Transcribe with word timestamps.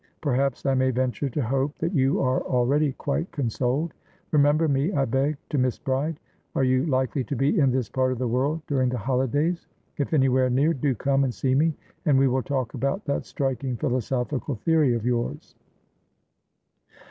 Perhaps 0.19 0.65
I 0.65 0.73
may 0.73 0.89
venture 0.89 1.29
to 1.29 1.43
hope 1.43 1.77
that 1.77 1.93
you 1.93 2.19
are 2.21 2.41
already 2.41 2.93
quite 2.93 3.31
consoled? 3.31 3.93
Remember 4.31 4.67
me, 4.67 4.91
I 4.91 5.05
beg, 5.05 5.37
to 5.51 5.59
Miss 5.59 5.77
Bride. 5.77 6.19
Are 6.55 6.63
you 6.63 6.87
likely 6.87 7.23
to 7.25 7.35
be 7.35 7.59
in 7.59 7.69
this 7.69 7.87
part 7.87 8.11
of 8.11 8.17
the 8.17 8.27
world 8.27 8.63
during 8.65 8.89
the 8.89 8.97
holidays? 8.97 9.67
If 9.97 10.11
anywhere 10.11 10.49
near, 10.49 10.73
do 10.73 10.95
come 10.95 11.23
and 11.23 11.31
see 11.31 11.53
me, 11.53 11.75
and 12.07 12.17
we 12.17 12.27
will 12.27 12.41
talk 12.41 12.73
about 12.73 13.05
that 13.05 13.25
striking 13.27 13.77
philosophical 13.77 14.55
theory 14.55 14.95
of 14.95 15.05
yours." 15.05 15.53